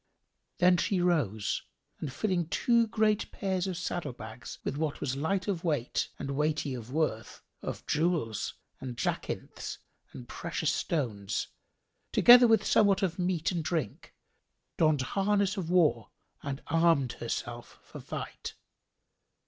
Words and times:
Then 0.57 0.77
she 0.77 0.99
rose 0.99 1.61
and 1.99 2.11
filling 2.11 2.47
two 2.47 2.87
great 2.87 3.29
pairs 3.31 3.67
of 3.67 3.77
saddle 3.77 4.13
bags 4.13 4.57
with 4.63 4.75
what 4.75 4.99
was 4.99 5.15
light 5.15 5.47
of 5.47 5.63
weight 5.63 6.09
and 6.17 6.31
weighty 6.31 6.73
of 6.73 6.91
worth 6.91 7.43
of 7.61 7.85
jewels 7.85 8.55
and 8.79 8.97
jacinths 8.97 9.77
and 10.11 10.27
precious 10.27 10.71
stones, 10.71 11.49
together 12.11 12.47
with 12.47 12.65
somewhat 12.65 13.03
of 13.03 13.19
meat 13.19 13.51
and 13.51 13.63
drink, 13.63 14.15
donned 14.75 15.01
harness 15.03 15.55
of 15.55 15.69
war 15.69 16.09
and 16.41 16.63
armed 16.65 17.11
herself 17.19 17.77
for 17.83 17.99
fight. 17.99 18.55